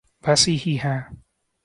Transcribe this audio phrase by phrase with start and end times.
[0.27, 1.01] ویسی ہی ہیں۔